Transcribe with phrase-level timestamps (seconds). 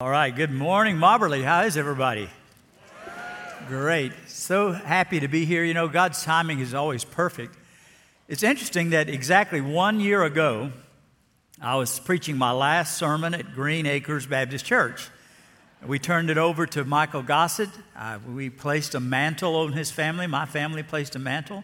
[0.00, 1.44] All right, good morning, Mobberly.
[1.44, 2.30] How is everybody?
[3.68, 4.12] Great.
[4.28, 5.62] So happy to be here.
[5.62, 7.54] You know, God's timing is always perfect.
[8.26, 10.72] It's interesting that exactly one year ago,
[11.60, 15.10] I was preaching my last sermon at Green Acres Baptist Church.
[15.86, 17.68] We turned it over to Michael Gossett.
[17.94, 20.26] Uh, we placed a mantle on his family.
[20.26, 21.62] My family placed a mantle.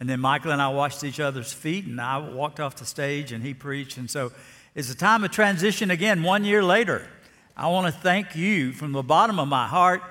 [0.00, 3.30] And then Michael and I washed each other's feet, and I walked off the stage,
[3.30, 3.96] and he preached.
[3.96, 4.32] And so
[4.74, 7.06] it's a time of transition again, one year later.
[7.56, 10.02] I want to thank you from the bottom of my heart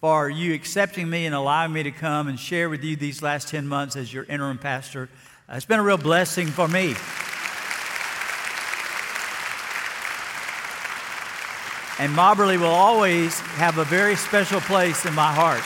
[0.00, 3.48] for you accepting me and allowing me to come and share with you these last
[3.48, 5.08] 10 months as your interim pastor.
[5.48, 6.94] Uh, it's been a real blessing for me.
[11.98, 15.62] And Mobberly will always have a very special place in my heart.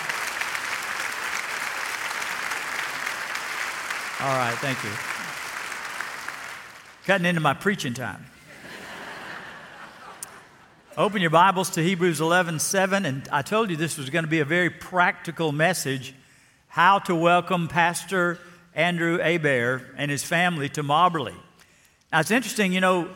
[4.20, 4.90] All right, thank you.
[7.06, 8.26] Cutting into my preaching time.
[10.98, 13.04] Open your Bibles to Hebrews 11 7.
[13.04, 16.15] And I told you this was going to be a very practical message
[16.68, 18.38] how to welcome Pastor
[18.74, 21.35] Andrew Abair and his family to Mobberly.
[22.10, 23.10] Now, it's interesting, you know,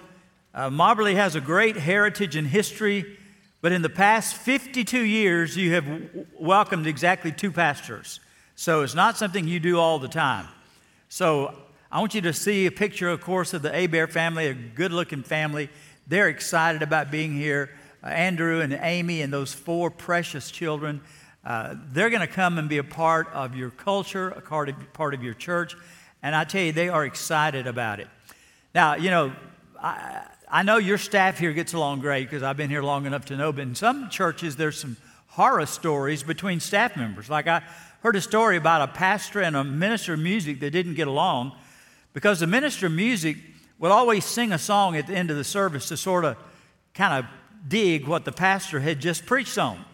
[0.55, 3.17] uh, Mobberly has a great heritage and history,
[3.63, 8.21] but in the past 52 years, you have w- welcomed exactly two pastors.
[8.57, 10.47] So it's not something you do all the time.
[11.09, 11.55] So
[11.91, 14.93] I want you to see a picture, of course, of the Abair family, a good
[14.93, 15.71] looking family.
[16.07, 17.71] They're excited about being here.
[18.03, 21.01] Uh, Andrew and Amy and those four precious children,
[21.45, 24.93] uh, they're going to come and be a part of your culture, a part of,
[24.93, 25.77] part of your church.
[26.23, 28.09] And I tell you, they are excited about it.
[28.75, 29.33] Now, you know,
[29.81, 33.27] I, I know your staff here gets along great because I've been here long enough
[33.27, 34.97] to know, but in some churches, there's some
[35.29, 37.31] horror stories between staff members.
[37.31, 37.63] Like I
[38.03, 41.53] heard a story about a pastor and a minister of music that didn't get along
[42.13, 43.37] because the minister of music
[43.79, 46.37] would always sing a song at the end of the service to sort of
[46.95, 47.31] kind of
[47.67, 49.85] dig what the pastor had just preached on.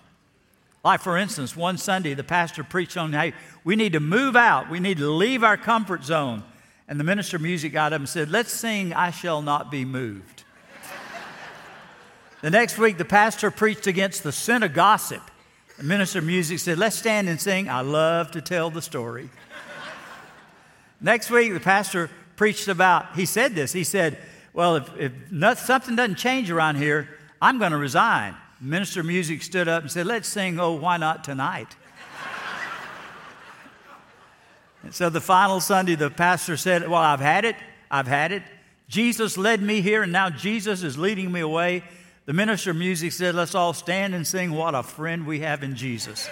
[0.85, 3.33] Like, for instance, one Sunday, the pastor preached on, hey,
[3.65, 4.71] we need to move out.
[4.71, 6.45] We need to leave our comfort zone.
[6.87, 9.85] And the minister of music got up and said, let's sing, I Shall Not Be
[9.85, 10.45] Moved.
[12.41, 15.23] the next week, the pastor preached against the sin of gossip.
[15.79, 19.29] The minister of music said, let's stand and sing, I love to tell the story.
[21.01, 23.73] next week, the pastor preached about, he said this.
[23.73, 24.19] He said,
[24.53, 27.09] Well, if, if not, something doesn't change around here,
[27.41, 28.35] I'm going to resign.
[28.61, 31.77] Minister of Music stood up and said, Let's sing, Oh, Why Not Tonight?
[34.83, 37.57] and so the final Sunday, the pastor said, Well, I've had it.
[37.91, 38.43] I've had it.
[38.89, 41.83] Jesus led me here, and now Jesus is leading me away.
[42.25, 45.63] The minister of music said, Let's all stand and sing, What a friend we have
[45.63, 46.29] in Jesus.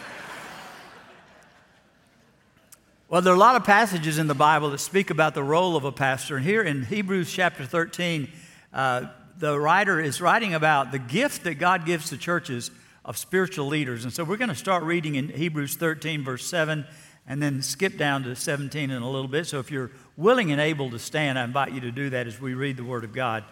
[3.08, 5.76] Well, there are a lot of passages in the Bible that speak about the role
[5.76, 6.36] of a pastor.
[6.36, 8.28] And here in Hebrews chapter 13,
[8.72, 9.06] uh,
[9.38, 12.70] the writer is writing about the gift that God gives to churches
[13.04, 14.04] of spiritual leaders.
[14.04, 16.86] And so we're going to start reading in Hebrews 13, verse 7,
[17.26, 19.46] and then skip down to 17 in a little bit.
[19.46, 22.40] So if you're willing and able to stand, I invite you to do that as
[22.40, 23.44] we read the Word of God.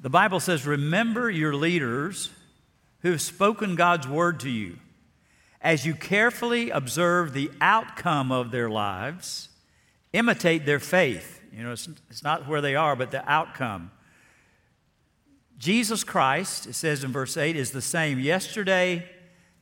[0.00, 2.30] The Bible says, Remember your leaders
[3.02, 4.78] who have spoken God's word to you
[5.60, 9.48] as you carefully observe the outcome of their lives,
[10.12, 11.40] imitate their faith.
[11.54, 13.90] You know, it's, it's not where they are, but the outcome.
[15.58, 19.08] Jesus Christ, it says in verse 8, is the same yesterday,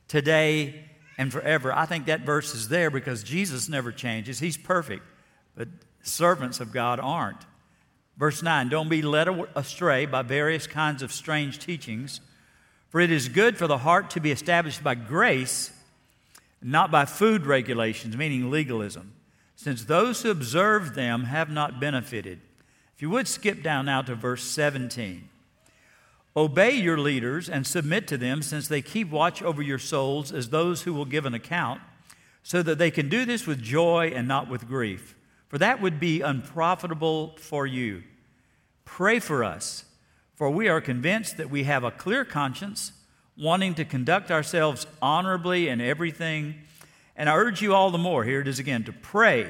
[0.07, 0.85] today,
[1.17, 1.71] and forever.
[1.71, 4.39] I think that verse is there because Jesus never changes.
[4.39, 5.03] He's perfect,
[5.55, 5.67] but
[6.01, 7.45] servants of God aren't.
[8.17, 12.21] Verse 9 Don't be led astray by various kinds of strange teachings,
[12.89, 15.71] for it is good for the heart to be established by grace
[16.63, 19.13] not by food regulations, meaning legalism,
[19.55, 22.39] since those who observe them have not benefited.
[22.95, 25.29] If you would skip down now to verse 17.
[26.35, 30.49] Obey your leaders and submit to them, since they keep watch over your souls as
[30.49, 31.81] those who will give an account,
[32.41, 35.15] so that they can do this with joy and not with grief,
[35.47, 38.03] for that would be unprofitable for you.
[38.83, 39.85] Pray for us,
[40.33, 42.91] for we are convinced that we have a clear conscience
[43.37, 46.55] wanting to conduct ourselves honorably in everything.
[47.15, 49.47] And I urge you all the more, here it is again, to pray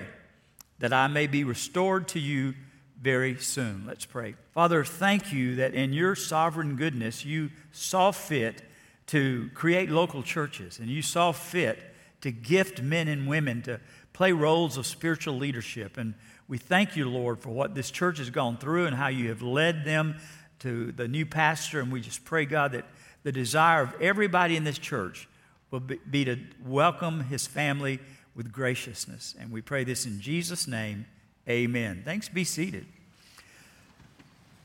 [0.79, 2.55] that I may be restored to you
[3.01, 3.85] very soon.
[3.85, 4.35] Let's pray.
[4.53, 8.61] Father, thank you that in your sovereign goodness you saw fit
[9.07, 11.79] to create local churches and you saw fit
[12.21, 13.79] to gift men and women to
[14.13, 15.97] play roles of spiritual leadership.
[15.97, 16.13] And
[16.47, 19.41] we thank you, Lord, for what this church has gone through and how you have
[19.41, 20.15] led them
[20.59, 21.81] to the new pastor.
[21.81, 22.85] And we just pray, God, that
[23.23, 25.27] the desire of everybody in this church
[25.73, 27.99] will be to welcome his family
[28.35, 29.33] with graciousness.
[29.39, 31.07] And we pray this in Jesus' name.
[31.49, 32.03] Amen.
[32.05, 32.29] Thanks.
[32.29, 32.85] Be seated.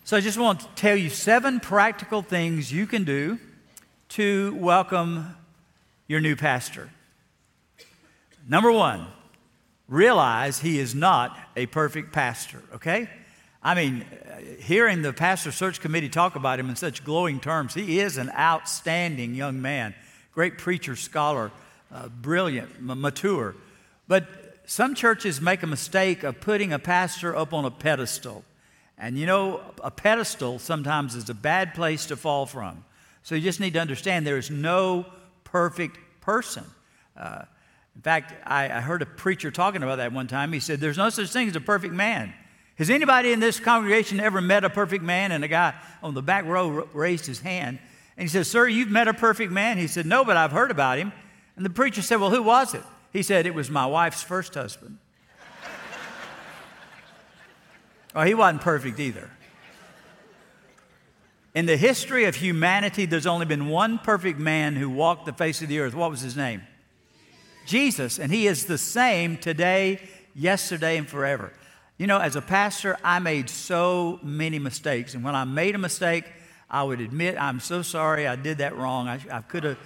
[0.05, 3.38] So I just want to tell you seven practical things you can do
[4.10, 5.34] to welcome
[6.08, 6.90] your new pastor.
[8.46, 9.06] Number one,
[9.88, 13.08] realize he is not a perfect pastor, okay?
[13.62, 14.04] I mean,
[14.61, 18.31] hearing the pastor search committee talk about him in such glowing terms, he is an
[18.38, 19.94] outstanding young man,
[20.38, 21.50] great preacher, scholar,
[21.93, 23.56] uh, brilliant, mature.
[24.06, 24.29] But
[24.67, 28.44] some churches make a mistake of putting a pastor up on a pedestal.
[28.96, 32.85] And you know, a pedestal sometimes is a bad place to fall from.
[33.25, 35.06] So you just need to understand there is no
[35.43, 36.62] perfect person.
[37.17, 37.43] Uh,
[37.96, 40.52] in fact, I, I heard a preacher talking about that one time.
[40.52, 42.32] He said, There's no such thing as a perfect man.
[42.76, 45.32] Has anybody in this congregation ever met a perfect man?
[45.32, 47.81] And a guy on the back row raised his hand.
[48.19, 49.79] And he said, Sir, you've met a perfect man?
[49.79, 51.12] He said, No, but I've heard about him.
[51.55, 52.82] And the preacher said, Well, who was it?
[53.12, 54.99] He said, It was my wife's first husband.
[58.15, 59.31] Oh, he wasn't perfect either.
[61.55, 65.61] In the history of humanity, there's only been one perfect man who walked the face
[65.62, 65.94] of the earth.
[65.94, 66.62] What was his name?
[67.67, 68.19] Jesus.
[68.19, 70.00] And he is the same today,
[70.35, 71.53] yesterday, and forever.
[71.99, 75.14] You know, as a pastor, I made so many mistakes.
[75.14, 76.25] And when I made a mistake,
[76.70, 79.09] I would admit, I'm so sorry, I did that wrong.
[79.09, 79.79] I, I could have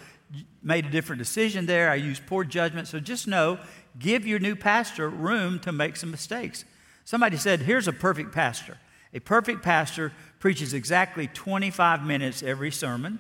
[0.63, 1.91] made a different decision there.
[1.91, 2.89] I used poor judgment.
[2.89, 3.59] So just know,
[3.99, 6.65] give your new pastor room to make some mistakes.
[7.05, 8.79] Somebody said, Here's a perfect pastor.
[9.15, 13.19] A perfect pastor preaches exactly 25 minutes every sermon.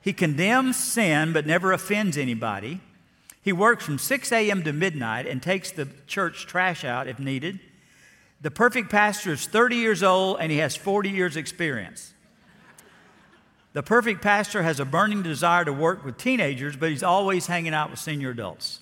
[0.00, 2.80] He condemns sin but never offends anybody.
[3.42, 4.62] He works from 6 a.m.
[4.64, 7.60] to midnight and takes the church trash out if needed.
[8.40, 12.14] The perfect pastor is 30 years old and he has 40 years' experience.
[13.72, 17.72] The perfect pastor has a burning desire to work with teenagers, but he's always hanging
[17.72, 18.80] out with senior adults.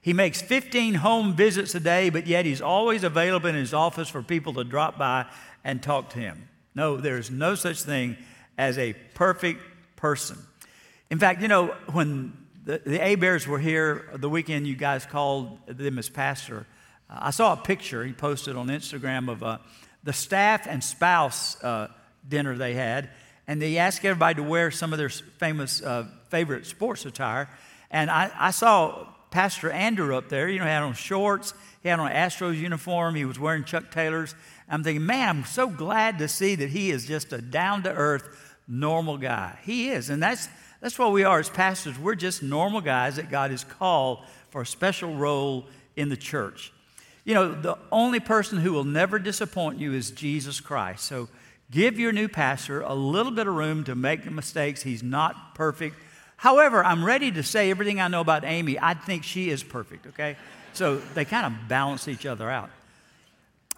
[0.00, 4.08] He makes 15 home visits a day, but yet he's always available in his office
[4.08, 5.26] for people to drop by
[5.64, 6.48] and talk to him.
[6.76, 8.16] No, there's no such thing
[8.56, 9.60] as a perfect
[9.96, 10.38] person.
[11.10, 12.32] In fact, you know, when
[12.64, 16.66] the, the Abairs were here the weekend you guys called them as pastor,
[17.10, 19.58] I saw a picture he posted on Instagram of uh,
[20.04, 21.88] the staff and spouse uh,
[22.28, 23.10] dinner they had,
[23.46, 27.48] and they asked everybody to wear some of their famous uh, favorite sports attire.
[27.90, 31.88] And I, I saw Pastor Andrew up there, you know, he had on shorts, he
[31.88, 34.34] had on an Astros uniform, he was wearing Chuck Taylors.
[34.68, 37.92] I'm thinking, man, I'm so glad to see that he is just a down to
[37.92, 39.58] earth, normal guy.
[39.62, 40.10] He is.
[40.10, 40.48] And that's,
[40.80, 41.98] that's what we are as pastors.
[41.98, 44.20] We're just normal guys that God has called
[44.50, 46.72] for a special role in the church.
[47.24, 51.04] You know, the only person who will never disappoint you is Jesus Christ.
[51.04, 51.28] So
[51.70, 54.82] give your new pastor a little bit of room to make mistakes.
[54.82, 55.96] He's not perfect.
[56.36, 58.78] However, I'm ready to say everything I know about Amy.
[58.80, 60.36] I think she is perfect, okay?
[60.74, 62.70] So they kind of balance each other out.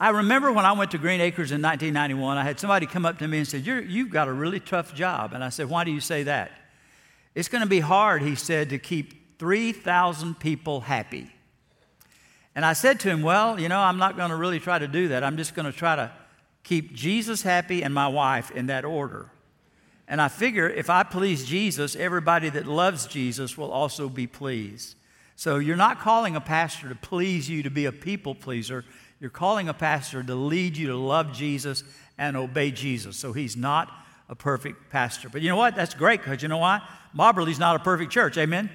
[0.01, 3.19] I remember when I went to Green Acres in 1991, I had somebody come up
[3.19, 5.33] to me and said, you have got a really tough job.
[5.33, 6.53] And I said, Why do you say that?
[7.35, 11.31] It's going to be hard, he said, to keep 3,000 people happy.
[12.55, 14.89] And I said to him, Well, you know, I'm not going to really try to
[14.89, 15.25] do that.
[15.25, 16.13] I'm just going to try to
[16.69, 19.31] keep Jesus happy and my wife in that order.
[20.07, 24.95] And I figure if I please Jesus, everybody that loves Jesus will also be pleased.
[25.35, 28.85] So you're not calling a pastor to please you to be a people pleaser.
[29.19, 31.85] You're calling a pastor to lead you to love Jesus
[32.19, 33.17] and obey Jesus.
[33.17, 33.91] So he's not
[34.29, 35.29] a perfect pastor.
[35.31, 35.75] But you know what?
[35.75, 36.83] That's great because you know why?
[37.17, 38.37] Mobberly's not a perfect church.
[38.37, 38.69] Amen?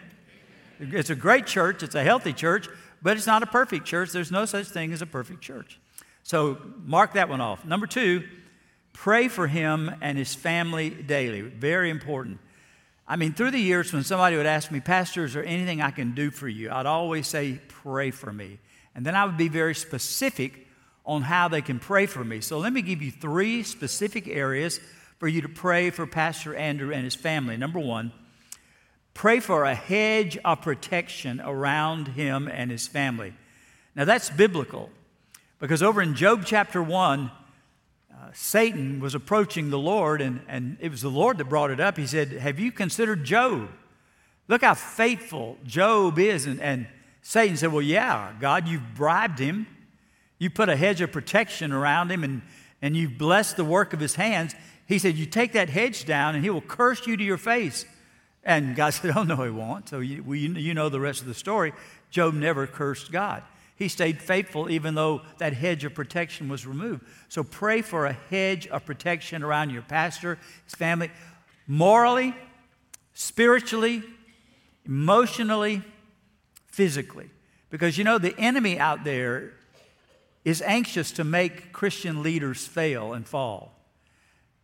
[0.79, 2.67] It's a great church, it's a healthy church,
[3.01, 4.11] but it's not a perfect church.
[4.11, 5.79] There's no such thing as a perfect church.
[6.23, 7.65] So mark that one off.
[7.65, 8.23] Number two,
[8.93, 11.41] Pray for him and his family daily.
[11.41, 12.39] Very important.
[13.07, 15.91] I mean, through the years, when somebody would ask me, Pastor, is there anything I
[15.91, 16.71] can do for you?
[16.71, 18.59] I'd always say, Pray for me.
[18.95, 20.67] And then I would be very specific
[21.05, 22.39] on how they can pray for me.
[22.39, 24.79] So let me give you three specific areas
[25.17, 27.57] for you to pray for Pastor Andrew and his family.
[27.57, 28.13] Number one,
[29.13, 33.33] pray for a hedge of protection around him and his family.
[33.95, 34.89] Now that's biblical
[35.63, 37.31] because over in Job chapter 1,
[38.11, 41.79] uh, Satan was approaching the Lord, and, and it was the Lord that brought it
[41.79, 41.95] up.
[41.95, 43.69] He said, Have you considered Job?
[44.49, 46.47] Look how faithful Job is.
[46.47, 46.85] And, and
[47.21, 49.65] Satan said, Well, yeah, God, you've bribed him.
[50.37, 52.41] You put a hedge of protection around him, and,
[52.81, 54.55] and you've blessed the work of his hands.
[54.85, 57.85] He said, You take that hedge down, and he will curse you to your face.
[58.43, 59.87] And God said, Oh, no, he won't.
[59.87, 61.71] So you, you know the rest of the story.
[62.09, 63.43] Job never cursed God.
[63.83, 67.03] He stayed faithful even though that hedge of protection was removed.
[67.27, 71.11] So pray for a hedge of protection around your pastor, his family,
[71.67, 72.33] morally,
[73.13, 74.01] spiritually,
[74.85, 75.81] emotionally,
[76.65, 77.29] physically.
[77.69, 79.51] Because you know, the enemy out there
[80.45, 83.73] is anxious to make Christian leaders fail and fall.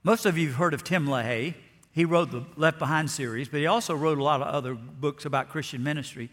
[0.01, 1.55] Most of you have heard of Tim LaHaye.
[1.91, 5.25] He wrote the Left Behind series, but he also wrote a lot of other books
[5.25, 6.29] about Christian ministry.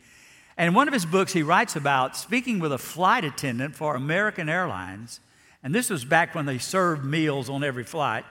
[0.57, 3.95] And in one of his books, he writes about speaking with a flight attendant for
[3.95, 5.21] American Airlines.
[5.63, 8.25] And this was back when they served meals on every flight.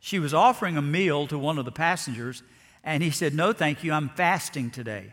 [0.00, 2.42] She was offering a meal to one of the passengers,
[2.84, 5.12] and he said, No, thank you, I'm fasting today.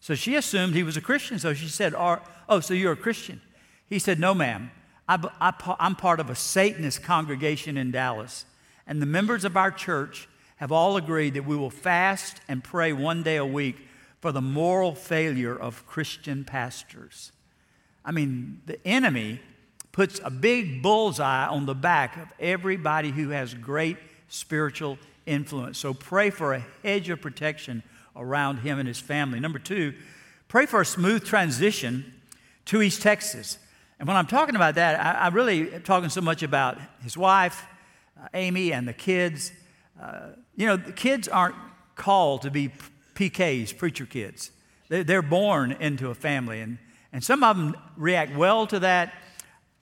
[0.00, 1.38] So she assumed he was a Christian.
[1.38, 3.40] So she said, Oh, so you're a Christian?
[3.88, 4.70] He said, No, ma'am.
[5.08, 8.44] I, am part of a Satanist congregation in Dallas,
[8.86, 12.92] and the members of our church have all agreed that we will fast and pray
[12.92, 13.87] one day a week
[14.20, 17.32] for the moral failure of Christian pastors.
[18.04, 19.40] I mean, the enemy
[19.92, 23.96] puts a big bullseye on the back of everybody who has great
[24.28, 25.78] spiritual influence.
[25.78, 27.82] So pray for a hedge of protection
[28.16, 29.40] around him and his family.
[29.40, 29.94] Number two,
[30.48, 32.14] pray for a smooth transition
[32.66, 33.58] to East Texas.
[33.98, 37.66] And when I'm talking about that, I, I really talking so much about his wife,
[38.20, 39.52] uh, Amy, and the kids.
[40.00, 41.56] Uh, you know, the kids aren't
[41.94, 42.70] called to be
[43.18, 44.52] PKs, preacher kids.
[44.88, 46.78] They're, born into a family, and,
[47.12, 49.12] and some of them react well to that.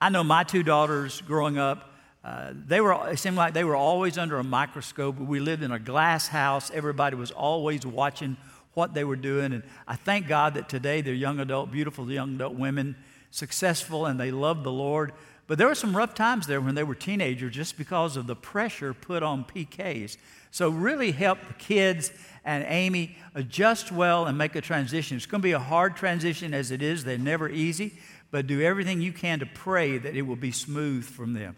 [0.00, 1.92] I know my two daughters growing up,
[2.24, 5.18] uh, they were, it seemed like they were always under a microscope.
[5.18, 6.70] We lived in a glass house.
[6.72, 8.38] Everybody was always watching
[8.72, 9.52] what they were doing.
[9.52, 12.96] And I thank God that today they're young adult, beautiful young adult women
[13.30, 15.12] successful and they love the Lord.
[15.46, 18.34] But there were some rough times there when they were teenagers just because of the
[18.34, 20.16] pressure put on PKs.
[20.50, 22.10] So, really help the kids
[22.44, 25.16] and Amy adjust well and make a transition.
[25.16, 27.98] It's going to be a hard transition as it is, they're never easy,
[28.30, 31.56] but do everything you can to pray that it will be smooth from them.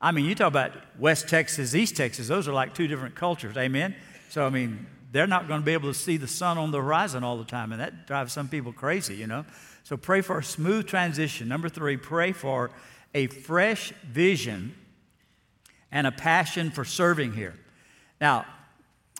[0.00, 3.56] I mean, you talk about West Texas, East Texas, those are like two different cultures,
[3.56, 3.96] amen?
[4.30, 6.78] So, I mean, they're not going to be able to see the sun on the
[6.78, 9.44] horizon all the time, and that drives some people crazy, you know?
[9.84, 11.48] So pray for a smooth transition.
[11.48, 12.70] Number three, pray for
[13.14, 14.74] a fresh vision
[15.90, 17.54] and a passion for serving here.
[18.20, 18.46] Now,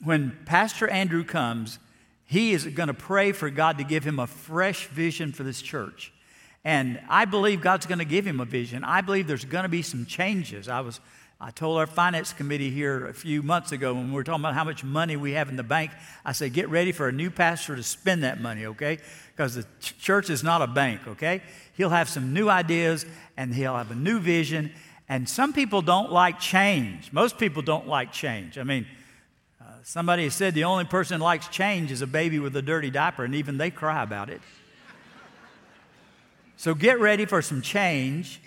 [0.02, 1.78] when Pastor Andrew comes,
[2.24, 5.62] he is going to pray for God to give him a fresh vision for this
[5.62, 6.12] church.
[6.64, 8.84] And I believe God's going to give him a vision.
[8.84, 10.68] I believe there's going to be some changes.
[10.68, 11.00] I was
[11.40, 14.54] I told our finance committee here a few months ago when we were talking about
[14.54, 15.92] how much money we have in the bank,
[16.24, 18.98] I said, get ready for a new pastor to spend that money, okay?
[19.36, 21.42] Because the ch- church is not a bank, okay?
[21.76, 24.72] He'll have some new ideas and he'll have a new vision.
[25.08, 27.12] And some people don't like change.
[27.12, 28.58] Most people don't like change.
[28.58, 28.84] I mean,
[29.60, 33.24] uh, somebody said the only person likes change is a baby with a dirty diaper,
[33.24, 34.40] and even they cry about it.
[36.56, 38.40] so get ready for some change.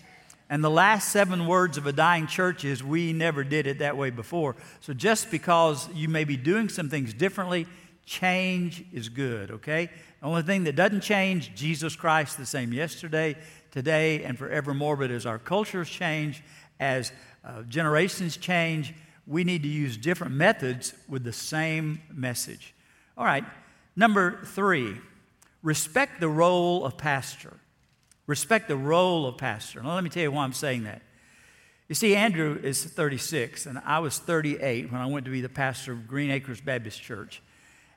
[0.51, 3.95] And the last seven words of a dying church is, We never did it that
[3.95, 4.57] way before.
[4.81, 7.67] So just because you may be doing some things differently,
[8.05, 9.89] change is good, okay?
[10.19, 13.37] The only thing that doesn't change, Jesus Christ, the same yesterday,
[13.71, 14.97] today, and forevermore.
[14.97, 16.43] But as our cultures change,
[16.81, 17.13] as
[17.45, 18.93] uh, generations change,
[19.25, 22.73] we need to use different methods with the same message.
[23.17, 23.45] All right,
[23.95, 24.97] number three,
[25.63, 27.53] respect the role of pastor.
[28.27, 29.81] Respect the role of pastor.
[29.81, 31.01] Now, let me tell you why I'm saying that.
[31.89, 35.49] You see, Andrew is 36, and I was 38 when I went to be the
[35.49, 37.41] pastor of Green Acres Baptist Church.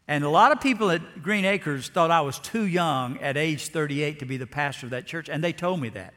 [0.08, 3.68] And a lot of people at Green Acres thought I was too young at age
[3.68, 6.12] 38 to be the pastor of that church, and they told me that.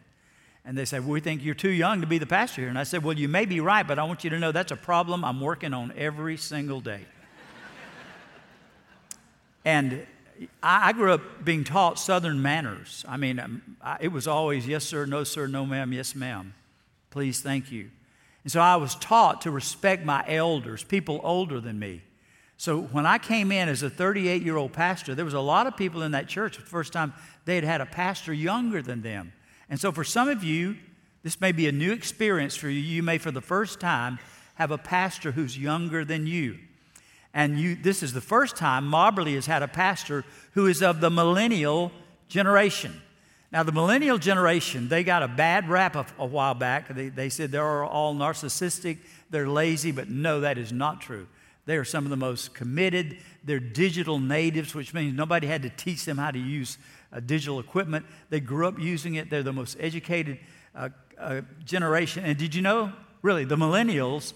[0.66, 2.70] And they said, well, We think you're too young to be the pastor here.
[2.70, 4.74] And I said, Well, you may be right, but I want you to know that's
[4.74, 7.06] a problem I'm working on every single day.
[9.66, 10.06] and
[10.62, 13.06] I, grew up being taught Southern manners.
[13.08, 16.54] I mean, um, it was always yes, sir, no, sir, no, ma'am, yes, ma'am.
[17.10, 17.90] Please, thank you.
[18.44, 22.02] And so I was taught to respect my elders, people older than me.
[22.58, 25.68] So when I came in as a 38 year old pastor, there was a lot
[25.68, 27.14] of people in that church, the first time
[27.46, 29.34] they had had a pastor younger than them.
[29.70, 30.78] And so for some of you,
[31.24, 32.80] this may be a new experience for you.
[32.80, 34.18] You may, for the first time,
[34.56, 36.58] have a pastor who's younger than you.
[37.38, 41.02] And you, this is the first time Mobberly has had a pastor who is of
[41.02, 41.92] the millennial
[42.30, 43.00] generation.
[43.52, 46.88] Now, the millennial generation, they got a bad rap a, a while back.
[46.88, 48.98] They, they said they're all narcissistic,
[49.30, 51.28] they're lazy, but no, that is not true.
[51.68, 53.18] They are some of the most committed.
[53.44, 56.80] They're digital natives, which means nobody had to teach them how to use
[57.14, 58.08] uh, digital equipment.
[58.32, 59.30] They grew up using it.
[59.30, 60.40] They're the most educated
[60.74, 60.90] uh,
[61.20, 62.26] uh, generation.
[62.26, 64.34] And did you know, really, the millennials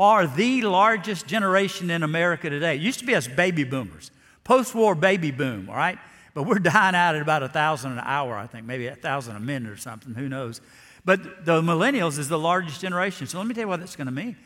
[0.00, 2.76] are the largest generation in America today.
[2.76, 4.10] It used to be us baby boomers,
[4.44, 5.98] post war baby boom, all right?
[6.32, 9.36] But we're dying out at about a thousand an hour, I think, maybe a thousand
[9.36, 10.62] a minute or something, who knows.
[11.04, 13.26] But the millennials is the largest generation.
[13.26, 14.36] So let me tell you what that's going to mean.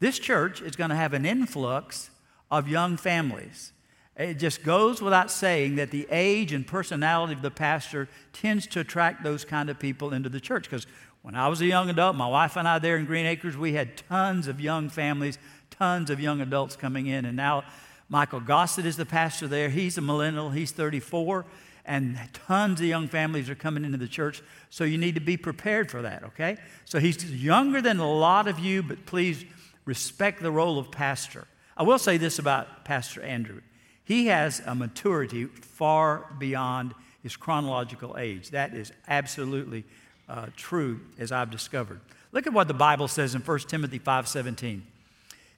[0.00, 2.10] This church is going to have an influx
[2.50, 3.72] of young families.
[4.16, 8.80] It just goes without saying that the age and personality of the pastor tends to
[8.80, 10.86] attract those kind of people into the church because
[11.26, 13.72] When I was a young adult, my wife and I there in Green Acres, we
[13.72, 15.38] had tons of young families,
[15.70, 17.24] tons of young adults coming in.
[17.24, 17.64] And now
[18.08, 19.68] Michael Gossett is the pastor there.
[19.68, 21.44] He's a millennial, he's 34,
[21.84, 24.40] and tons of young families are coming into the church.
[24.70, 26.58] So you need to be prepared for that, okay?
[26.84, 29.44] So he's younger than a lot of you, but please
[29.84, 31.48] respect the role of pastor.
[31.76, 33.62] I will say this about Pastor Andrew
[34.04, 38.50] he has a maturity far beyond his chronological age.
[38.50, 39.84] That is absolutely
[40.28, 42.00] uh, true, as I've discovered.
[42.32, 44.82] Look at what the Bible says in 1 Timothy 5:17.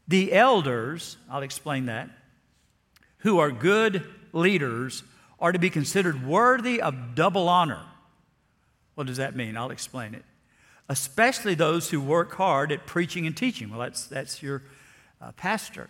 [0.06, 2.08] The elders, I'll explain that,
[3.18, 5.02] who are good leaders
[5.40, 7.84] are to be considered worthy of double honor.
[8.94, 9.56] What does that mean?
[9.56, 10.24] I'll explain it.
[10.88, 13.70] Especially those who work hard at preaching and teaching.
[13.70, 14.62] Well, that's, that's your
[15.20, 15.88] uh, pastor.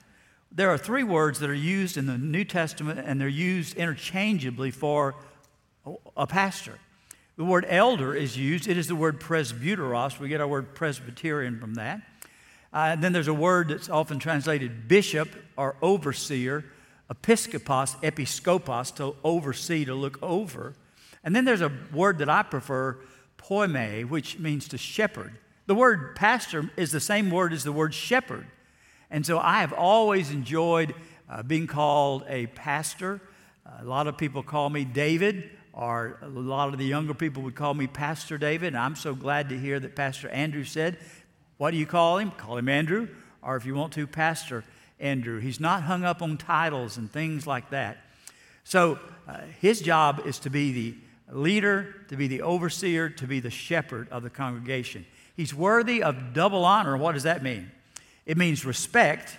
[0.51, 4.71] There are three words that are used in the New Testament, and they're used interchangeably
[4.71, 5.15] for
[6.17, 6.79] a pastor.
[7.39, 8.67] The word elder is used.
[8.67, 10.19] It is the word presbyteros.
[10.19, 12.01] We get our word Presbyterian from that.
[12.75, 16.65] Uh, and then there's a word that's often translated bishop or overseer,
[17.09, 20.75] episkopos, episkopos, to oversee, to look over.
[21.23, 22.99] And then there's a word that I prefer,
[23.37, 25.39] poime, which means to shepherd.
[25.67, 28.49] The word pastor is the same word as the word shepherd.
[29.13, 30.93] And so I have always enjoyed
[31.31, 33.21] uh, being called a pastor.
[33.65, 37.55] Uh, a lot of people call me David, a lot of the younger people would
[37.55, 38.69] call me Pastor David.
[38.69, 40.99] And I'm so glad to hear that Pastor Andrew said,
[41.57, 42.33] What do you call him?
[42.33, 43.09] Call him Andrew,
[43.43, 44.65] or if you want to, Pastor
[44.99, 45.39] Andrew.
[45.39, 47.99] He's not hung up on titles and things like that.
[48.65, 50.95] So uh, his job is to be the
[51.33, 55.07] leader, to be the overseer, to be the shepherd of the congregation.
[55.37, 56.97] He's worthy of double honor.
[56.97, 57.71] What does that mean?
[58.27, 59.39] It means respect,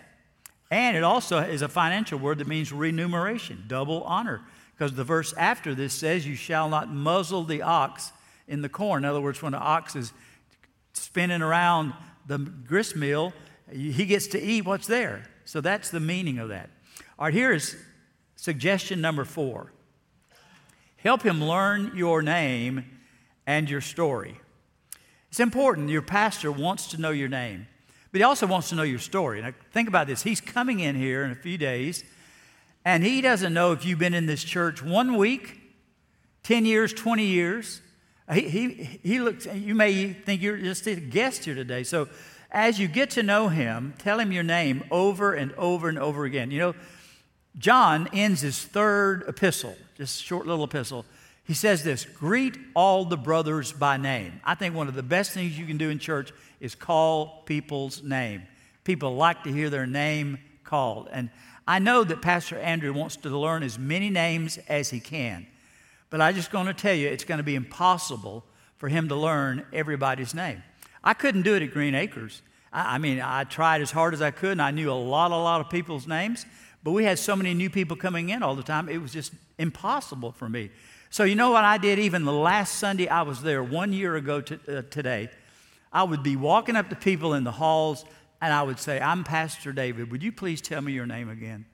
[0.71, 4.41] and it also is a financial word that means remuneration, double honor.
[4.79, 8.13] Because the verse after this says, You shall not muzzle the ox
[8.47, 9.03] in the corn.
[9.03, 10.13] In other words, when the ox is
[10.93, 11.91] spinning around
[12.27, 13.33] the grist mill,
[13.69, 15.23] he gets to eat what's there.
[15.43, 16.69] So that's the meaning of that.
[17.17, 17.75] All right, here is
[18.37, 19.73] suggestion number four
[20.95, 22.85] help him learn your name
[23.45, 24.39] and your story.
[25.29, 25.89] It's important.
[25.89, 27.67] Your pastor wants to know your name.
[28.11, 29.41] But he also wants to know your story.
[29.41, 30.23] Now, think about this.
[30.23, 32.03] He's coming in here in a few days,
[32.85, 35.59] and he doesn't know if you've been in this church one week,
[36.43, 37.81] 10 years, 20 years.
[38.33, 38.69] He, he,
[39.03, 41.83] he looks, you may think you're just a guest here today.
[41.83, 42.07] So,
[42.51, 46.25] as you get to know him, tell him your name over and over and over
[46.25, 46.49] again.
[46.49, 46.75] You know,
[47.57, 51.05] John ends his third epistle, just short little epistle.
[51.43, 54.39] He says this Greet all the brothers by name.
[54.43, 58.03] I think one of the best things you can do in church is call people's
[58.03, 58.43] name.
[58.83, 61.09] People like to hear their name called.
[61.11, 61.29] And
[61.69, 65.45] I know that Pastor Andrew wants to learn as many names as he can.
[66.09, 68.43] But I'm just going to tell you, it's going to be impossible
[68.77, 70.63] for him to learn everybody's name.
[71.03, 72.41] I couldn't do it at Green Acres.
[72.73, 75.29] I, I mean, I tried as hard as I could, and I knew a lot,
[75.29, 76.47] a lot of people's names,
[76.83, 79.33] but we had so many new people coming in all the time, it was just
[79.59, 80.71] impossible for me.
[81.11, 81.99] So, you know what I did?
[81.99, 85.29] Even the last Sunday I was there, one year ago to, uh, today,
[85.93, 88.05] I would be walking up to people in the halls
[88.41, 90.11] and I would say, I'm Pastor David.
[90.11, 91.65] Would you please tell me your name again?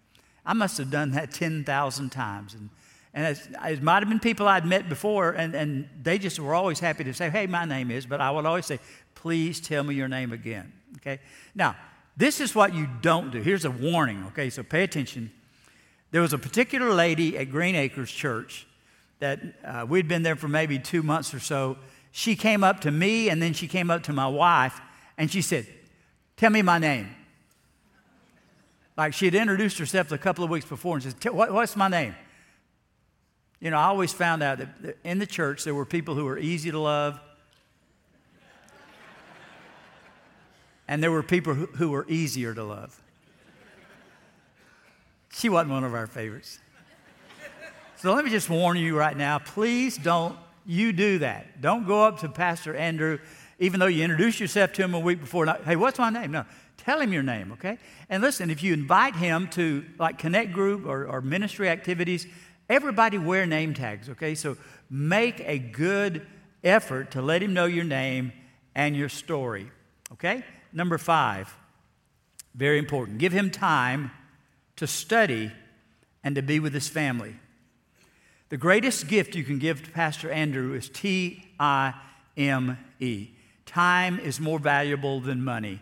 [0.46, 2.54] I must have done that 10,000 times.
[2.54, 2.70] And,
[3.14, 6.80] and it might have been people I'd met before, and, and they just were always
[6.80, 8.80] happy to say, Hey, my name is, but I would always say,
[9.16, 10.72] Please tell me your name again.
[10.98, 11.20] Okay?
[11.56, 11.76] Now,
[12.18, 13.42] this is what you don't do.
[13.42, 14.50] Here's a warning, okay?
[14.50, 15.32] So pay attention.
[16.12, 18.68] There was a particular lady at Green Acres Church
[19.20, 21.78] that uh, we'd been there for maybe two months or so
[22.18, 24.80] she came up to me and then she came up to my wife
[25.18, 25.68] and she said,
[26.38, 27.16] Tell me my name.
[28.98, 31.88] Like she had introduced herself a couple of weeks before and said, what, What's my
[31.88, 32.16] name?
[33.60, 36.38] You know, I always found out that in the church there were people who were
[36.38, 37.20] easy to love,
[40.88, 43.02] and there were people who, who were easier to love.
[45.34, 46.60] She wasn't one of our favorites.
[47.98, 51.62] So let me just warn you right now please don't you do that.
[51.62, 53.20] Don't go up to Pastor Andrew,
[53.60, 55.46] even though you introduce yourself to him a week before.
[55.46, 56.32] Hey, what's my name?
[56.32, 56.46] No,
[56.78, 57.78] tell him your name, okay?
[58.10, 62.28] And listen, if you invite him to like connect group or, or ministry activities,
[62.70, 64.36] everybody wear name tags, okay?
[64.36, 64.58] So
[64.90, 66.26] make a good
[66.64, 68.34] effort to let him know your name
[68.74, 69.72] and your story,
[70.14, 70.44] okay?
[70.74, 71.56] Number five,
[72.54, 73.20] very important.
[73.20, 74.12] Give him time
[74.76, 75.52] to study
[76.24, 77.36] and to be with his family.
[78.50, 81.94] The greatest gift you can give to Pastor Andrew is T I
[82.38, 83.30] M E.
[83.76, 85.82] Time is more valuable than money.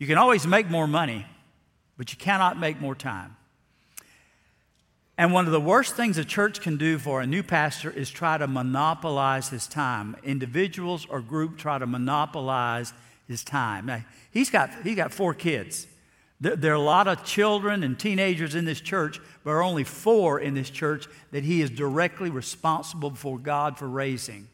[0.00, 1.26] You can always make more money,
[1.96, 3.36] but you cannot make more time.
[5.16, 8.10] And one of the worst things a church can do for a new pastor is
[8.10, 10.16] try to monopolize his time.
[10.24, 12.92] Individuals or group try to monopolize
[13.28, 13.86] his time.
[13.86, 15.86] Now, he's got, he's got four kids.
[16.40, 19.84] There, there, are a lot of children and teenagers in this church, but are only
[19.84, 24.48] four in this church that he is directly responsible before God for raising.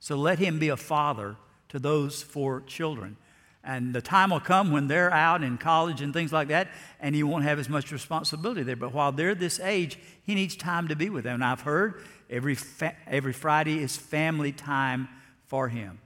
[0.00, 1.36] So let him be a father
[1.72, 3.16] to those four children.
[3.64, 6.68] And the time will come when they're out in college and things like that,
[7.00, 8.76] and he won't have as much responsibility there.
[8.76, 11.34] But while they're this age, he needs time to be with them.
[11.34, 15.08] And I've heard every, fa- every Friday is family time
[15.46, 15.98] for him.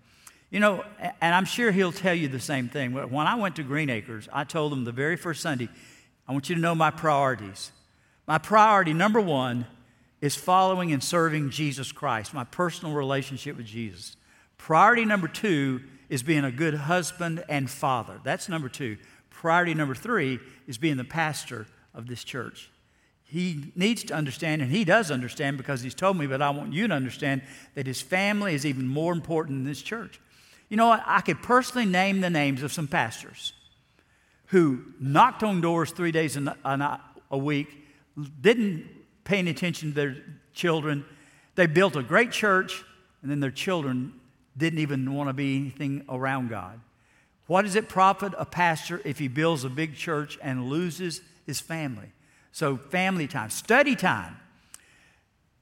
[0.50, 0.84] You know,
[1.20, 2.92] and I'm sure he'll tell you the same thing.
[2.92, 5.68] When I went to Green Acres, I told him the very first Sunday,
[6.28, 7.72] I want you to know my priorities.
[8.28, 9.66] My priority, number one,
[10.20, 14.16] is following and serving Jesus Christ, my personal relationship with Jesus.
[14.66, 18.18] Priority number two is being a good husband and father.
[18.24, 18.96] That's number two.
[19.30, 22.68] Priority number three is being the pastor of this church.
[23.22, 26.72] He needs to understand, and he does understand because he's told me, but I want
[26.72, 27.42] you to understand
[27.76, 30.20] that his family is even more important than this church.
[30.68, 31.04] You know what?
[31.06, 33.52] I could personally name the names of some pastors
[34.46, 37.68] who knocked on doors three days a, week,
[38.40, 38.84] didn't
[39.22, 40.16] pay any attention to their
[40.54, 41.04] children.
[41.54, 42.82] They built a great church,
[43.22, 44.12] and then their children
[44.56, 46.80] didn't even want to be anything around God.
[47.46, 51.60] What does it profit a pastor if he builds a big church and loses his
[51.60, 52.12] family?
[52.52, 54.36] So, family time, study time.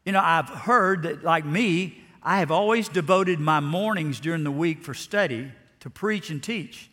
[0.05, 4.51] You know, I've heard that, like me, I have always devoted my mornings during the
[4.51, 6.91] week for study to preach and teach.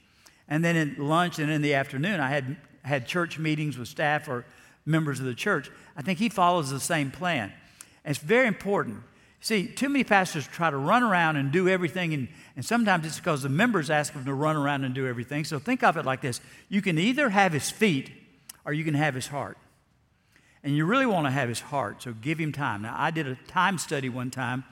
[0.49, 4.27] And then at lunch and in the afternoon, I had, had church meetings with staff
[4.27, 4.45] or
[4.85, 5.71] members of the church.
[5.95, 7.53] I think he follows the same plan.
[8.03, 9.03] And it's very important
[9.43, 13.17] See, too many pastors try to run around and do everything, and, and sometimes it's
[13.17, 15.45] because the members ask them to run around and do everything.
[15.45, 18.11] So think of it like this you can either have his feet
[18.65, 19.57] or you can have his heart.
[20.63, 22.83] And you really want to have his heart, so give him time.
[22.83, 24.63] Now, I did a time study one time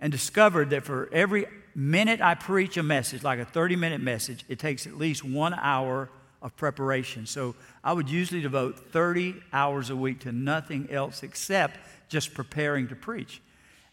[0.00, 4.44] and discovered that for every minute I preach a message, like a 30 minute message,
[4.48, 6.08] it takes at least one hour
[6.40, 7.26] of preparation.
[7.26, 12.86] So I would usually devote 30 hours a week to nothing else except just preparing
[12.88, 13.40] to preach.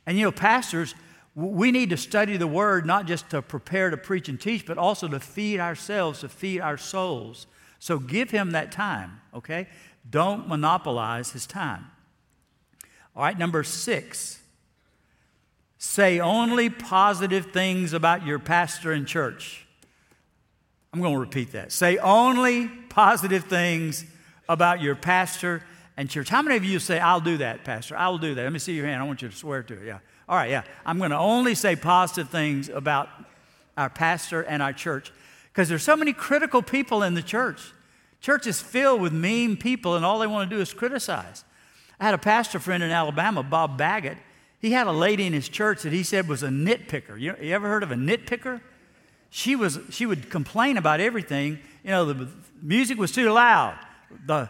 [0.06, 0.96] And you know, pastors,
[1.36, 4.78] we need to study the word not just to prepare to preach and teach, but
[4.78, 7.48] also to feed ourselves, to feed our souls.
[7.80, 9.68] So give him that time, okay?
[10.10, 11.86] Don't monopolize his time.
[13.15, 14.39] All right, number six.
[15.78, 19.65] Say only positive things about your pastor and church.
[20.94, 21.72] I'm going to repeat that.
[21.72, 24.06] Say only positive things
[24.48, 25.62] about your pastor
[25.97, 26.29] and church.
[26.29, 27.95] How many of you say, I'll do that, Pastor?
[27.97, 28.43] I'll do that.
[28.43, 29.01] Let me see your hand.
[29.01, 29.86] I want you to swear to it.
[29.86, 29.99] Yeah.
[30.27, 30.63] All right, yeah.
[30.86, 33.10] I'm going to only say positive things about
[33.77, 35.12] our pastor and our church
[35.51, 37.62] because there's so many critical people in the church.
[38.21, 41.43] Church is filled with mean people, and all they want to do is criticize.
[41.99, 44.17] I had a pastor friend in Alabama, Bob Baggett.
[44.60, 47.19] He had a lady in his church that he said was a nitpicker.
[47.19, 48.62] You, you ever heard of a nitpicker?
[49.29, 51.60] She, was, she would complain about everything.
[51.84, 52.27] You know, the
[52.62, 53.77] music was too loud.
[54.25, 54.49] The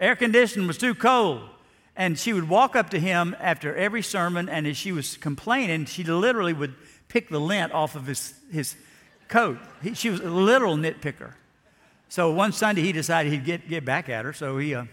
[0.00, 1.42] Air conditioning was too cold.
[1.96, 5.86] And she would walk up to him after every sermon, and as she was complaining,
[5.86, 6.74] she literally would
[7.08, 8.76] pick the lint off of his, his
[9.26, 9.58] coat.
[9.82, 11.32] He, she was a literal nitpicker.
[12.08, 14.32] So one Sunday, he decided he'd get, get back at her.
[14.32, 14.84] So he uh,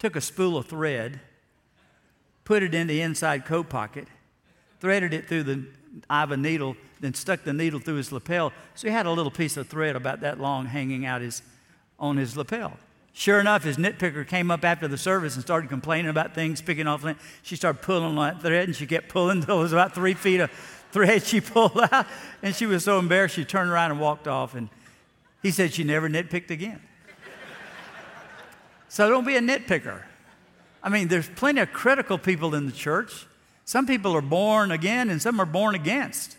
[0.00, 1.20] took a spool of thread,
[2.44, 4.08] put it in the inside coat pocket,
[4.80, 5.64] threaded it through the
[6.10, 8.52] eye of a needle, then stuck the needle through his lapel.
[8.74, 11.42] So he had a little piece of thread about that long hanging out his,
[11.98, 12.76] on his lapel.
[13.18, 16.86] Sure enough, his nitpicker came up after the service and started complaining about things, picking
[16.86, 17.04] off.
[17.42, 20.14] She started pulling on that thread, and she kept pulling until it was about three
[20.14, 20.52] feet of
[20.92, 22.06] thread she pulled out.
[22.44, 24.54] And she was so embarrassed, she turned around and walked off.
[24.54, 24.68] And
[25.42, 26.80] he said she never nitpicked again.
[28.88, 30.02] so don't be a nitpicker.
[30.80, 33.26] I mean, there's plenty of critical people in the church.
[33.64, 36.36] Some people are born again, and some are born against.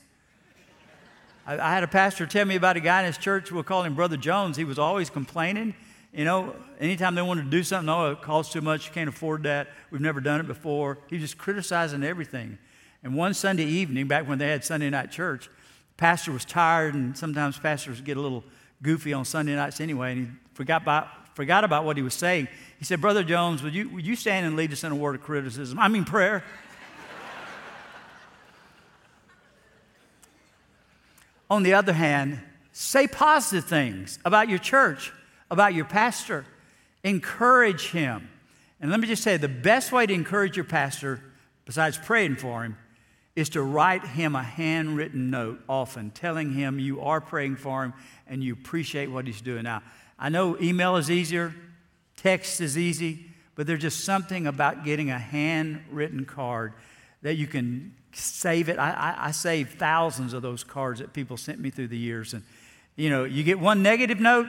[1.46, 3.84] I, I had a pastor tell me about a guy in his church, we'll call
[3.84, 4.56] him Brother Jones.
[4.56, 5.76] He was always complaining
[6.14, 9.10] you know, anytime they wanted to do something, oh, it costs too much, you can't
[9.10, 10.98] afford that, we've never done it before.
[11.08, 12.58] He was just criticizing everything.
[13.04, 15.50] And one Sunday evening, back when they had Sunday night church,
[15.98, 18.44] pastor was tired, and sometimes pastors get a little
[18.82, 22.48] goofy on Sunday nights anyway, and he forgot about, forgot about what he was saying.
[22.80, 25.16] He said, Brother Jones, would you, would you stand and lead us in a word
[25.16, 25.78] of criticism?
[25.78, 26.40] I mean, prayer.
[31.50, 32.42] on the other hand,
[32.72, 35.14] say positive things about your church
[35.52, 36.46] about your pastor.
[37.04, 38.30] Encourage him.
[38.80, 41.22] And let me just say the best way to encourage your pastor,
[41.66, 42.78] besides praying for him,
[43.36, 47.94] is to write him a handwritten note often, telling him you are praying for him
[48.28, 49.64] and you appreciate what he's doing.
[49.64, 49.82] Now,
[50.18, 51.54] I know email is easier,
[52.18, 56.74] text is easy, but there's just something about getting a handwritten card
[57.22, 58.80] that you can save it.
[58.80, 62.34] I, I, I saved thousands of those cards that people sent me through the years.
[62.34, 62.44] And,
[62.96, 64.48] you know, you get one negative note,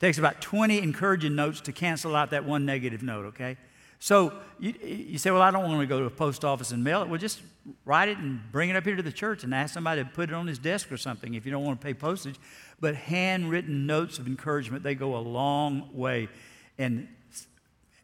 [0.00, 3.56] takes about 20 encouraging notes to cancel out that one negative note, okay?
[3.98, 6.82] So you, you say, well, I don't want to go to a post office and
[6.82, 7.08] mail it.
[7.08, 7.42] Well, just
[7.84, 10.30] write it and bring it up here to the church and ask somebody to put
[10.30, 12.36] it on his desk or something if you don't want to pay postage.
[12.80, 16.30] But handwritten notes of encouragement, they go a long way
[16.78, 17.08] in,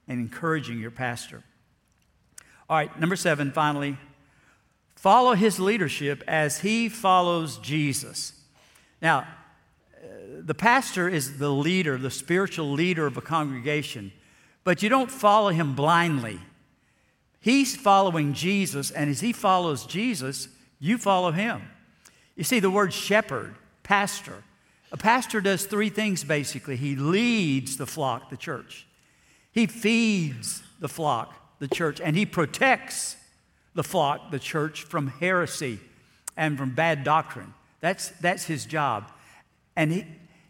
[0.07, 1.43] in encouraging your pastor.
[2.69, 3.97] All right, number seven, finally,
[4.97, 8.39] follow his leadership as he follows Jesus.
[9.01, 9.27] Now,
[10.45, 14.13] the pastor is the leader, the spiritual leader of a congregation,
[14.65, 16.41] but you don't follow him blindly.
[17.41, 20.49] He's following Jesus, and as he follows Jesus,
[20.81, 21.63] you follow him.
[22.35, 24.43] You see, the word shepherd, pastor,
[24.93, 28.87] a pastor does three things basically he leads the flock, the church,
[29.53, 33.17] he feeds the flock, the church, and he protects
[33.75, 35.79] the flock, the church, from heresy
[36.37, 37.55] and from bad doctrine.
[37.81, 39.11] That's, that's his job.
[39.77, 40.05] And he,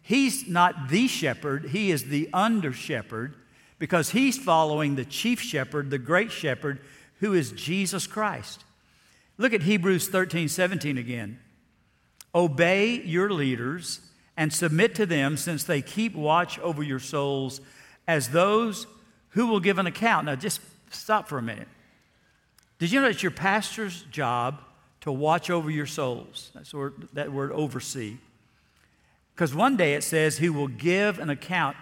[0.07, 3.35] he's not the shepherd, he is the under shepherd
[3.77, 6.79] because he's following the chief shepherd, the great shepherd,
[7.19, 8.63] who is Jesus Christ.
[9.37, 11.39] Look at Hebrews 13 17 again.
[12.33, 14.01] Obey your leaders
[14.37, 17.59] and submit to them, since they keep watch over your souls
[18.07, 18.85] as those
[19.29, 20.27] who will give an account.
[20.27, 21.67] Now, just stop for a minute.
[22.79, 24.61] Did you know it's your pastor's job
[25.01, 26.51] to watch over your souls?
[26.53, 28.17] That's word, that word oversee.
[29.37, 31.77] Because one day it says he will give an account.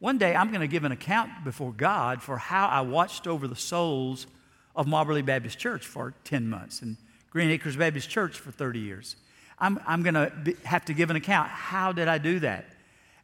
[0.00, 3.46] One day I'm going to give an account before God for how I watched over
[3.46, 4.26] the souls
[4.74, 6.96] of Mobberly Baptist Church for 10 months and
[7.30, 9.14] Green Acres Baptist Church for 30 years.
[9.60, 11.50] I'm, I'm going to have to give an account.
[11.50, 12.64] How did I do that?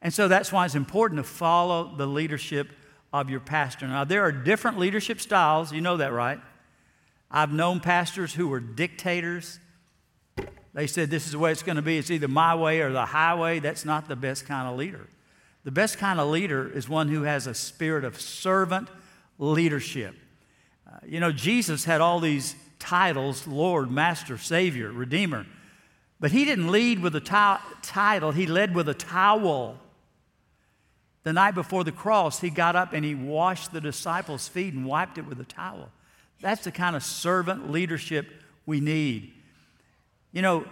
[0.01, 2.69] And so that's why it's important to follow the leadership
[3.13, 3.89] of your pastor.
[3.89, 5.73] Now, there are different leadership styles.
[5.73, 6.39] You know that, right?
[7.29, 9.59] I've known pastors who were dictators
[10.75, 11.99] they said, This is the way it's going to be.
[11.99, 13.61] It's either my way or the highway.
[13.61, 15.09] That's not the best kind of leader.
[15.63, 18.89] The best kind of leader is one who has a spirit of servant
[19.39, 20.15] leadership.
[20.87, 25.47] Uh, you know, Jesus had all these titles Lord, Master, Savior, Redeemer.
[26.21, 29.79] But he didn't lead with a t- title, he led with a towel.
[31.23, 34.85] The night before the cross, he got up and he washed the disciples' feet and
[34.85, 35.89] wiped it with a towel.
[36.43, 38.27] That's the kind of servant leadership
[38.67, 39.33] we need.
[40.35, 40.65] You know,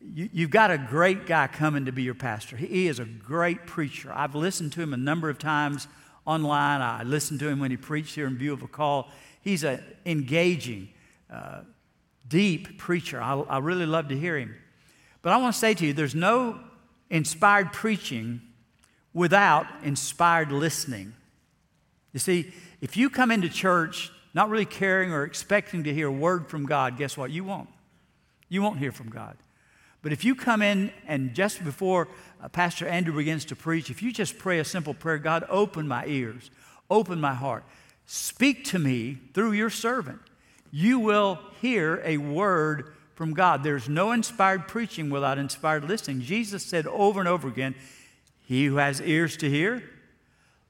[0.00, 2.56] you, have got a great guy coming to be your pastor.
[2.56, 4.12] He, is a great preacher.
[4.14, 5.88] I've listened to him a number of times
[6.24, 6.80] online.
[6.80, 9.10] I listened to him when he preached here in View of a Call.
[9.42, 10.88] He's an engaging,
[11.28, 11.62] uh,
[12.28, 13.20] deep preacher.
[13.20, 14.54] I, I really love to hear him.
[15.20, 16.60] But I want to say to you, there's no
[17.10, 18.40] inspired preaching
[19.12, 21.12] without inspired listening.
[22.12, 26.12] You see, if you come into church not really caring or expecting to hear a
[26.12, 27.32] word from God, guess what?
[27.32, 27.68] You won't
[28.50, 29.38] you won't hear from God.
[30.02, 32.08] But if you come in and just before
[32.42, 35.88] uh, Pastor Andrew begins to preach, if you just pray a simple prayer, God, open
[35.88, 36.50] my ears,
[36.90, 37.64] open my heart,
[38.04, 40.20] speak to me through your servant,
[40.70, 43.62] you will hear a word from God.
[43.62, 46.22] There's no inspired preaching without inspired listening.
[46.22, 47.74] Jesus said over and over again,
[48.46, 49.82] He who has ears to hear,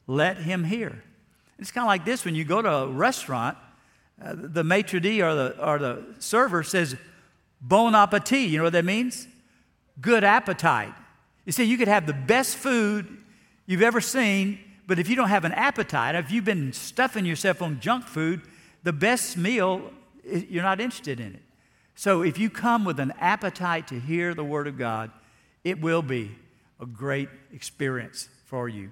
[0.09, 1.05] let him hear.
[1.61, 3.57] It's kind of like this when you go to a restaurant,
[4.21, 6.97] uh, the maitre d' or the, or the server says,
[7.61, 9.29] Bon appetit, you know what that means?
[10.01, 10.95] Good appetite.
[11.45, 13.19] You see, you could have the best food
[13.67, 17.61] you've ever seen, but if you don't have an appetite, if you've been stuffing yourself
[17.63, 18.43] on junk food,
[18.83, 19.93] the best meal,
[20.25, 21.43] you're not interested in it.
[21.95, 25.11] So if you come with an appetite to hear the Word of God,
[25.65, 26.31] it will be
[26.81, 28.91] a great experience for you.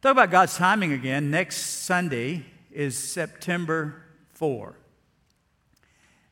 [0.00, 1.30] Talk about God's timing again.
[1.30, 4.74] Next Sunday is September 4.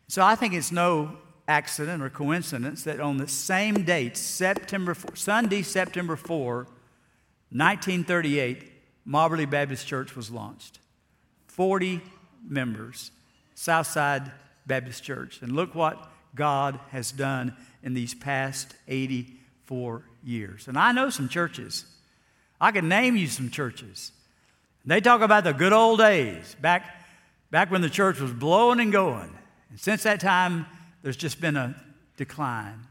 [0.09, 1.17] So I think it's no
[1.49, 6.67] accident or coincidence that on the same date, September 4, Sunday, September 4,
[7.51, 8.73] 1938,
[9.07, 10.79] Mobberly Baptist Church was launched.
[11.49, 12.01] 40
[12.47, 13.11] members,
[13.55, 14.31] Southside
[14.67, 15.41] Baptist Church.
[15.43, 20.69] And look what God has done in these past 84 years.
[20.69, 21.85] And I know some churches.
[22.61, 24.13] I can name you some churches.
[24.85, 26.85] They talk about the good old days, back,
[27.51, 29.37] back when the church was blowing and going.
[29.77, 30.65] And since that time,
[31.03, 31.75] there's just been a
[32.17, 32.87] decline.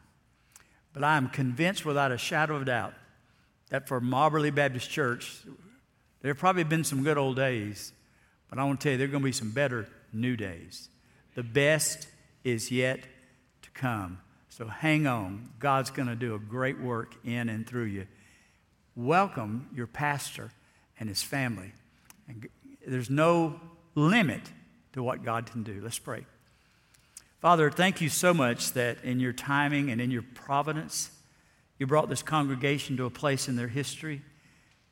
[0.93, 2.93] But I am convinced without a shadow of doubt
[3.69, 5.39] that for Mobberly Baptist Church,
[6.21, 7.91] there have probably been some good old days,
[8.51, 10.89] but I want to tell you, there are going to be some better new days.
[11.33, 12.07] The best
[12.43, 12.99] is yet
[13.63, 14.19] to come.
[14.49, 15.49] So hang on.
[15.57, 18.05] God's going to do a great work in and through you.
[18.95, 20.51] Welcome your pastor
[20.99, 21.71] and his family.
[22.27, 22.47] And
[22.85, 23.59] there's no
[23.95, 24.51] limit
[24.93, 25.81] to what God can do.
[25.83, 26.25] Let's pray.
[27.45, 31.11] Father, thank you so much that in your timing and in your providence,
[31.77, 34.23] you brought this congregation to a place in their history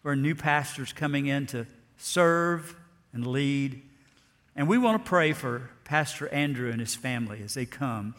[0.04, 1.66] where new pastors coming in to
[1.98, 2.76] serve
[3.12, 3.82] and lead.
[4.56, 8.14] And we want to pray for Pastor Andrew and his family as they come.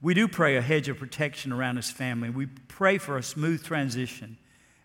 [0.00, 2.30] We do pray a hedge of protection around his family.
[2.30, 4.38] We pray for a smooth transition.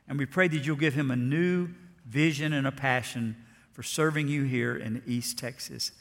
[0.07, 1.69] And we pray that you'll give him a new
[2.07, 3.35] vision and a passion
[3.71, 5.91] for serving you here in East Texas.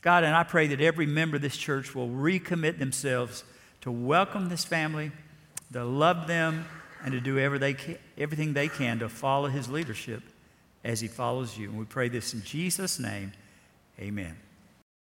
[0.00, 3.44] God, and I pray that every member of this church will recommit themselves
[3.80, 5.10] to welcome this family,
[5.72, 6.66] to love them,
[7.04, 10.22] and to do everything they can to follow his leadership
[10.84, 11.68] as he follows you.
[11.70, 13.32] And we pray this in Jesus' name.
[14.00, 14.36] Amen.